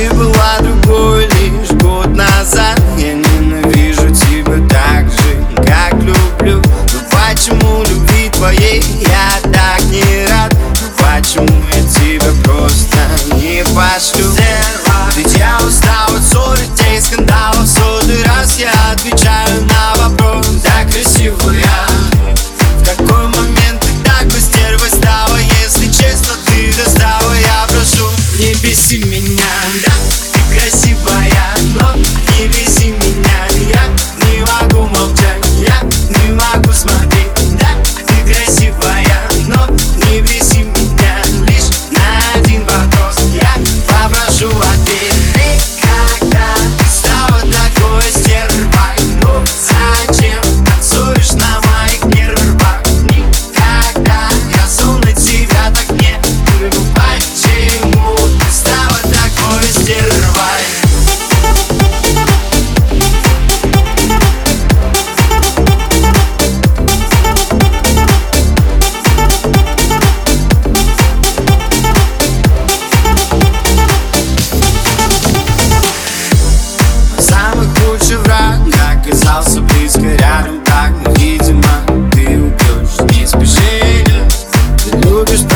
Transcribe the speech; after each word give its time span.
и 0.00 0.08
была 0.10 0.58
другой 0.60 1.19
лучший 78.10 78.16
враг. 78.24 78.58
Оказался 78.92 79.60
близко 79.60 80.02
рядом 80.02 80.60
так, 80.64 80.92
но 81.04 81.12
видимо 81.14 81.62
ты 82.12 82.26
уйдешь 82.26 83.16
Не 83.16 83.26
спеши, 83.26 84.04
ты 84.78 84.96
любишь 85.08 85.49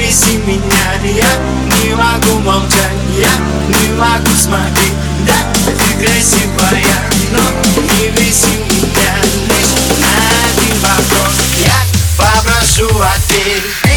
Воскреси 0.00 0.38
меня, 0.46 0.94
я 1.04 1.38
не 1.82 1.94
могу 1.94 2.38
молчать 2.40 2.96
Я 3.18 3.28
не 3.68 3.92
могу 3.98 4.34
смотреть, 4.34 4.94
да, 5.26 5.34
ты 5.66 6.04
красивая 6.04 6.84
Но 7.32 7.82
не 7.82 8.08
веси 8.08 8.64
меня 8.70 9.14
лишь 9.46 10.06
один 10.48 10.80
вопрос. 10.80 11.34
Я 11.58 11.76
попрошу 12.16 12.88
ответь 12.98 13.89